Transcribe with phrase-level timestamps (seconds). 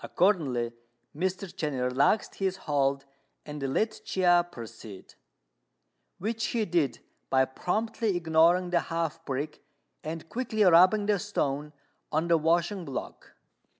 [0.00, 0.74] Accordingly,
[1.12, 1.52] Mr.
[1.52, 3.04] Chên relaxed his hold
[3.44, 5.14] and let Chia proceed;
[6.18, 7.00] which he did
[7.30, 9.64] by promptly ignoring the half brick
[10.04, 11.72] and quickly rubbing the stone
[12.12, 13.34] on the washing block.